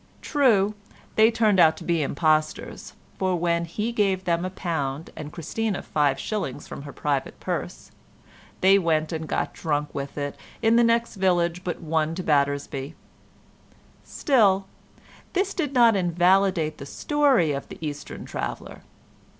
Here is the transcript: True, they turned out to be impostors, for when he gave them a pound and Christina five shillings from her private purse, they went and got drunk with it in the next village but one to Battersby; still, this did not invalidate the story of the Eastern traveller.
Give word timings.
True, 0.23 0.73
they 1.13 1.29
turned 1.29 1.59
out 1.59 1.77
to 1.77 1.83
be 1.83 2.01
impostors, 2.01 2.93
for 3.19 3.35
when 3.35 3.65
he 3.65 3.91
gave 3.91 4.23
them 4.23 4.43
a 4.43 4.49
pound 4.49 5.11
and 5.15 5.31
Christina 5.31 5.83
five 5.83 6.17
shillings 6.19 6.67
from 6.67 6.81
her 6.81 6.91
private 6.91 7.39
purse, 7.39 7.91
they 8.61 8.79
went 8.79 9.11
and 9.11 9.27
got 9.29 9.53
drunk 9.53 9.93
with 9.93 10.17
it 10.17 10.35
in 10.59 10.75
the 10.75 10.83
next 10.83 11.17
village 11.17 11.63
but 11.63 11.81
one 11.81 12.15
to 12.15 12.23
Battersby; 12.23 12.95
still, 14.03 14.65
this 15.33 15.53
did 15.53 15.71
not 15.71 15.95
invalidate 15.95 16.79
the 16.79 16.87
story 16.87 17.51
of 17.51 17.69
the 17.69 17.77
Eastern 17.79 18.25
traveller. 18.25 18.81